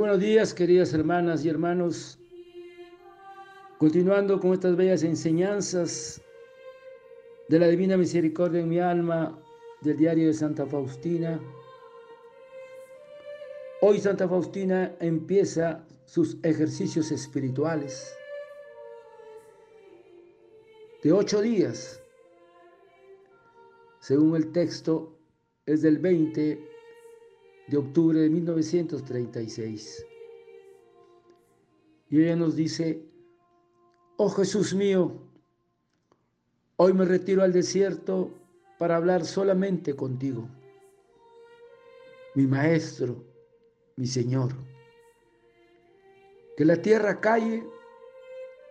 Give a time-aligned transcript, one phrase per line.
[0.00, 2.18] Buenos días, queridas hermanas y hermanos.
[3.76, 6.22] Continuando con estas bellas enseñanzas
[7.50, 9.38] de la Divina Misericordia en mi alma
[9.82, 11.38] del diario de Santa Faustina.
[13.82, 18.16] Hoy Santa Faustina empieza sus ejercicios espirituales
[21.02, 22.02] de ocho días.
[24.00, 25.18] Según el texto,
[25.66, 26.69] es del 20
[27.70, 30.04] de octubre de 1936.
[32.10, 33.06] Y ella nos dice,
[34.16, 35.12] oh Jesús mío,
[36.76, 38.32] hoy me retiro al desierto
[38.76, 40.48] para hablar solamente contigo,
[42.34, 43.22] mi Maestro,
[43.94, 44.50] mi Señor.
[46.56, 47.64] Que la tierra calle,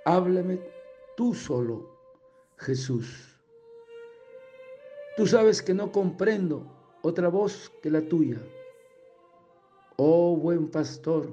[0.03, 0.59] háblame
[1.15, 1.89] tú solo,
[2.57, 3.39] Jesús.
[5.15, 6.65] Tú sabes que no comprendo
[7.01, 8.39] otra voz que la tuya
[10.01, 11.29] oh buen pastor,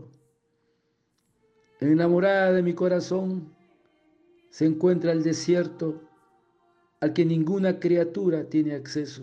[1.78, 3.54] enamorada de mi corazón
[4.50, 6.02] se encuentra el desierto
[6.98, 9.22] al que ninguna criatura tiene acceso.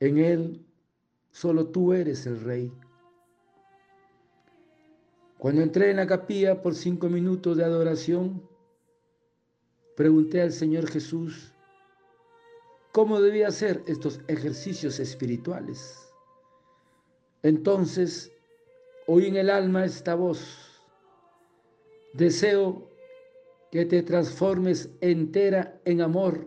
[0.00, 0.64] En él
[1.30, 2.72] solo tú eres el rey.
[5.36, 8.48] Cuando entré en la capilla por cinco minutos de adoración,
[9.94, 11.52] pregunté al Señor Jesús
[12.92, 16.13] cómo debía hacer estos ejercicios espirituales.
[17.44, 18.32] Entonces
[19.06, 20.82] oí en el alma esta voz.
[22.14, 22.88] Deseo
[23.70, 26.46] que te transformes entera en amor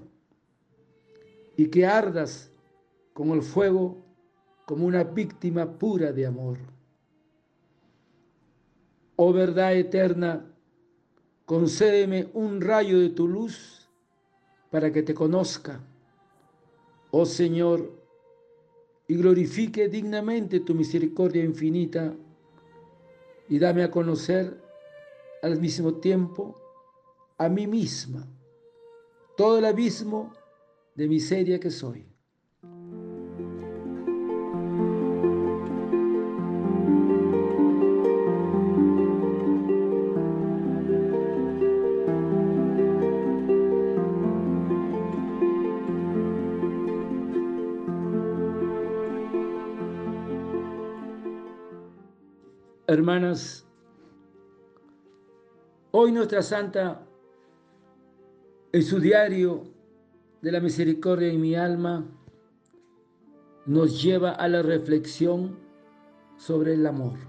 [1.56, 2.52] y que ardas
[3.14, 3.98] con el fuego
[4.66, 6.58] como una víctima pura de amor.
[9.18, 10.52] Oh verdad eterna,
[11.46, 13.88] concédeme un rayo de tu luz
[14.72, 15.80] para que te conozca.
[17.12, 17.97] Oh Señor,
[19.08, 22.16] y glorifique dignamente tu misericordia infinita
[23.50, 24.62] y dame a conocer
[25.42, 26.60] al mismo tiempo
[27.38, 28.28] a mí misma
[29.38, 30.34] todo el abismo
[30.96, 32.06] de miseria que soy.
[52.90, 53.68] Hermanas,
[55.92, 57.06] hoy nuestra Santa,
[58.72, 59.66] en su diario
[60.42, 62.06] de la misericordia en mi alma,
[63.66, 65.60] nos lleva a la reflexión
[66.38, 67.20] sobre el amor.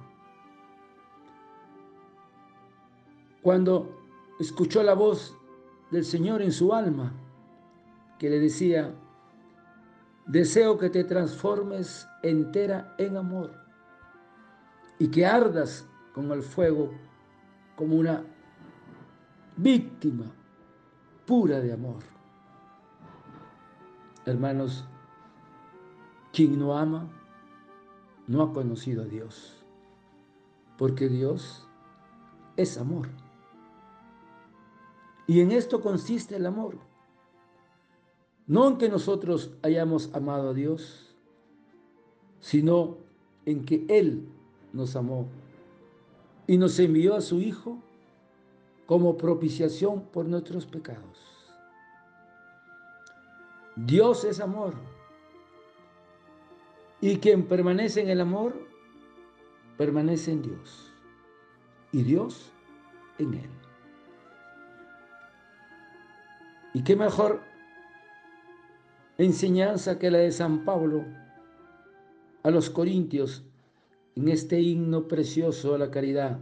[3.43, 3.99] Cuando
[4.39, 5.37] escuchó la voz
[5.91, 7.13] del Señor en su alma,
[8.21, 8.95] que le decía,
[10.25, 13.68] deseo que te transformes entera en amor
[14.99, 16.91] y que ardas con el fuego
[17.77, 18.25] como una
[19.57, 20.27] víctima
[21.27, 22.03] pura de amor.
[24.25, 24.85] Hermanos,
[26.33, 27.09] quien no ama
[28.27, 29.65] no ha conocido a Dios,
[30.77, 31.67] porque Dios
[32.57, 33.09] es amor.
[35.27, 36.79] Y en esto consiste el amor.
[38.47, 41.15] No en que nosotros hayamos amado a Dios,
[42.41, 42.97] sino
[43.45, 44.27] en que Él
[44.79, 45.27] nos amó
[46.47, 47.77] y nos envió a su Hijo
[48.87, 51.29] como propiciación por nuestros pecados.
[53.77, 54.75] Dios es amor.
[57.01, 58.55] Y quien permanece en el amor,
[59.77, 60.93] permanece en Dios.
[61.93, 62.51] Y Dios
[63.19, 63.51] en él.
[66.73, 67.41] ¿Y qué mejor
[69.19, 71.05] enseñanza que la de San Pablo
[72.43, 73.48] a los Corintios
[74.19, 76.41] en este himno precioso a la caridad,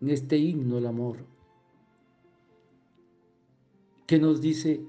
[0.00, 1.16] en este himno al amor,
[4.06, 4.86] que nos dice,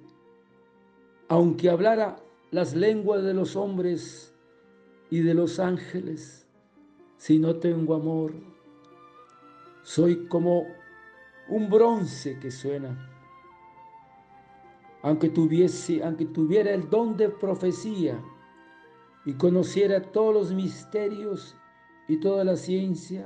[1.28, 2.18] aunque hablara
[2.52, 4.32] las lenguas de los hombres
[5.10, 6.48] y de los ángeles,
[7.18, 8.36] si no tengo amor,
[9.82, 10.68] soy como
[11.50, 13.10] un bronce que suena.
[15.02, 18.24] Aunque tuviese, aunque tuviera el don de profecía
[19.26, 21.58] y conociera todos los misterios
[22.08, 23.26] y toda la ciencia,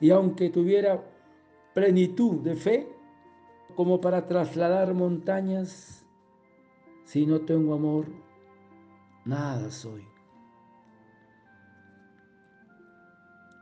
[0.00, 1.02] y aunque tuviera
[1.74, 2.88] plenitud de fe,
[3.74, 6.04] como para trasladar montañas,
[7.04, 8.06] si no tengo amor,
[9.24, 10.04] nada soy.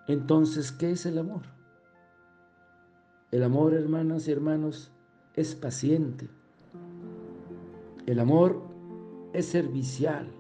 [0.09, 1.43] Entonces, ¿qué es el amor?
[3.33, 4.93] El amor, hermanas y hermanos,
[5.35, 6.29] es paciente.
[8.07, 8.63] El amor
[9.33, 10.33] es servicial.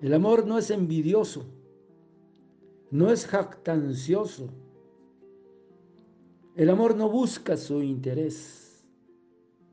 [0.00, 1.44] El amor no es envidioso,
[2.90, 4.48] no es jactancioso.
[6.54, 8.86] El amor no busca su interés,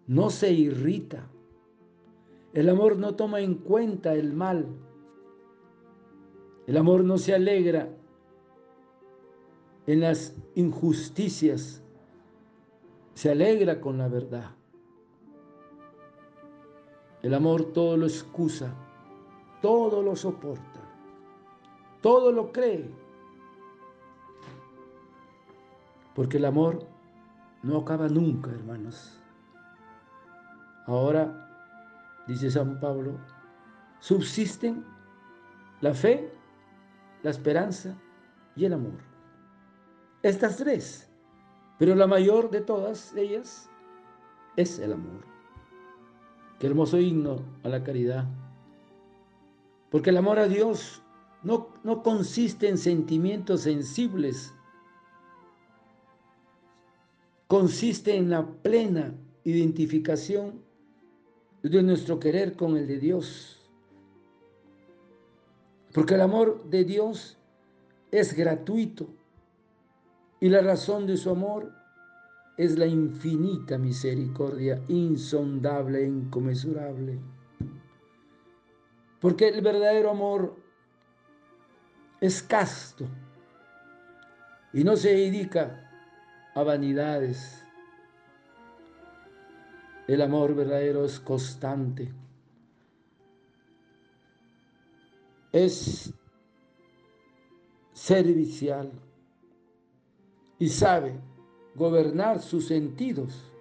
[0.08, 1.30] no se irrita.
[2.54, 4.66] El amor no toma en cuenta el mal.
[6.68, 7.90] El amor no se alegra
[9.86, 11.84] en las injusticias,
[13.14, 14.52] se alegra con la verdad.
[17.22, 18.76] El amor todo lo excusa,
[19.66, 20.80] todo lo soporta,
[22.00, 22.88] todo lo cree.
[26.14, 26.86] Porque el amor
[27.64, 29.20] no acaba nunca, hermanos.
[30.86, 31.50] Ahora,
[32.28, 33.18] dice San Pablo,
[34.02, 34.86] subsisten
[35.82, 36.32] la fe,
[37.24, 37.98] la esperanza
[38.56, 39.00] y el amor.
[40.22, 41.10] Estas tres,
[41.80, 43.68] pero la mayor de todas ellas
[44.58, 45.26] es el amor.
[46.60, 48.26] Qué hermoso himno a la caridad.
[49.90, 51.02] Porque el amor a Dios
[51.44, 54.54] no, no consiste en sentimientos sensibles,
[57.48, 60.64] consiste en la plena identificación
[61.62, 63.60] de nuestro querer con el de Dios.
[65.94, 67.38] Porque el amor de Dios
[68.12, 69.08] es gratuito
[70.40, 71.72] y la razón de su amor
[72.58, 77.20] es la infinita misericordia, insondable e inconmensurable.
[79.26, 80.56] Porque el verdadero amor
[82.22, 83.08] es casto
[84.72, 85.90] y no se dedica
[86.54, 87.66] a vanidades.
[90.08, 92.14] El amor verdadero es constante.
[95.52, 96.14] Es
[97.94, 98.92] servicial
[100.60, 101.16] y sabe
[101.74, 103.52] gobernar sus sentidos.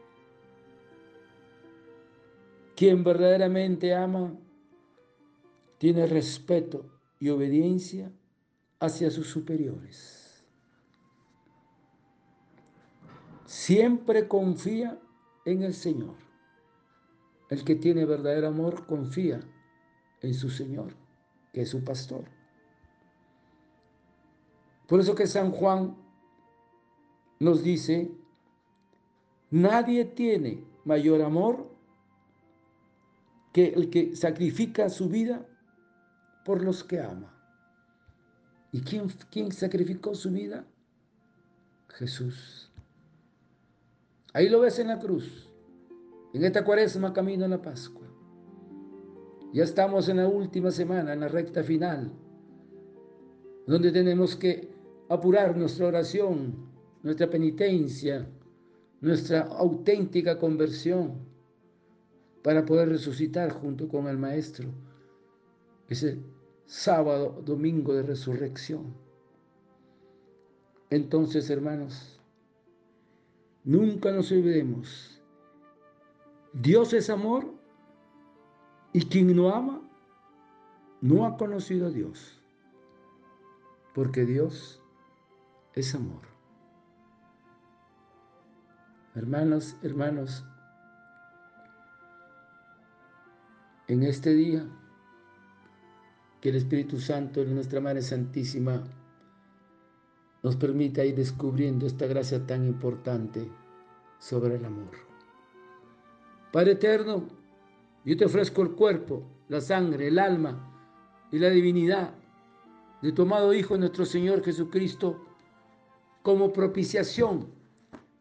[2.76, 4.30] Quien verdaderamente ama
[5.84, 6.86] tiene respeto
[7.20, 8.10] y obediencia
[8.80, 10.42] hacia sus superiores.
[13.44, 14.98] siempre confía
[15.44, 16.14] en el Señor.
[17.50, 19.40] El que tiene verdadero amor confía
[20.22, 20.96] en su Señor,
[21.52, 22.24] que es su pastor.
[24.88, 25.98] Por eso que San Juan
[27.40, 28.10] nos dice,
[29.50, 31.70] nadie tiene mayor amor
[33.52, 35.46] que el que sacrifica su vida
[36.44, 37.32] por los que ama.
[38.72, 40.66] ¿Y quién, quién sacrificó su vida?
[41.88, 42.70] Jesús.
[44.32, 45.48] Ahí lo ves en la cruz,
[46.32, 48.06] en esta cuaresma camino a la Pascua.
[49.52, 52.10] Ya estamos en la última semana, en la recta final,
[53.66, 54.68] donde tenemos que
[55.08, 56.56] apurar nuestra oración,
[57.04, 58.26] nuestra penitencia,
[59.00, 61.18] nuestra auténtica conversión
[62.42, 64.68] para poder resucitar junto con el Maestro
[65.88, 66.18] ese
[66.66, 68.94] sábado, domingo de resurrección.
[70.90, 72.14] Entonces, hermanos,
[73.64, 75.22] Nunca nos olvidemos.
[76.52, 77.50] Dios es amor
[78.92, 79.80] y quien no ama
[81.00, 82.38] no ha conocido a Dios.
[83.94, 84.82] Porque Dios
[85.72, 86.20] es amor.
[89.14, 90.44] Hermanos, hermanos,
[93.88, 94.68] en este día
[96.44, 98.84] que el Espíritu Santo de nuestra Madre Santísima
[100.42, 103.50] nos permita ir descubriendo esta gracia tan importante
[104.18, 104.90] sobre el amor.
[106.52, 107.26] Padre eterno,
[108.04, 110.70] yo te ofrezco el cuerpo, la sangre, el alma
[111.32, 112.12] y la divinidad
[113.00, 115.24] de tu amado Hijo nuestro Señor Jesucristo
[116.20, 117.48] como propiciación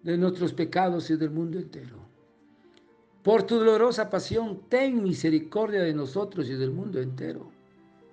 [0.01, 1.98] de nuestros pecados y del mundo entero.
[3.22, 7.52] Por tu dolorosa pasión, ten misericordia de nosotros y del mundo entero.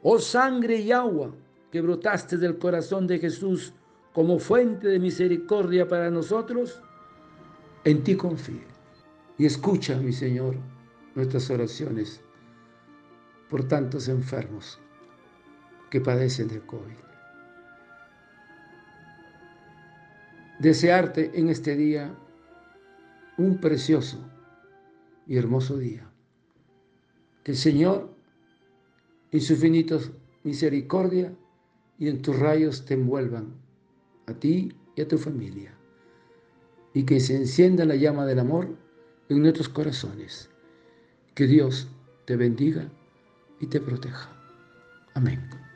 [0.03, 1.35] Oh sangre y agua
[1.71, 3.73] que brotaste del corazón de Jesús,
[4.13, 6.83] como fuente de misericordia para nosotros,
[7.85, 8.69] en ti confío.
[9.39, 10.57] Y escucha, mi Señor,
[11.15, 12.21] nuestras oraciones
[13.49, 14.79] por tantos enfermos
[15.91, 16.95] que padecen de COVID.
[20.61, 22.15] Desearte en este día
[23.39, 24.19] un precioso
[25.27, 26.07] y hermoso día.
[27.43, 28.15] Que el Señor,
[29.33, 29.99] en su infinita
[30.45, 31.33] misericordia
[31.99, 33.55] y en tus rayos te envuelvan
[34.27, 35.75] a ti y a tu familia,
[36.95, 38.69] y que se encienda la llama del amor
[39.29, 40.51] en nuestros corazones.
[41.35, 41.89] Que Dios
[42.27, 42.91] te bendiga
[43.61, 44.31] y te proteja.
[45.15, 45.70] Amén.